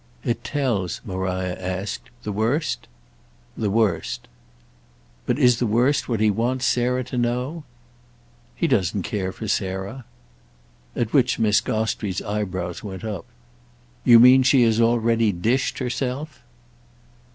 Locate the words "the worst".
2.23-2.87, 3.55-4.27, 5.59-6.09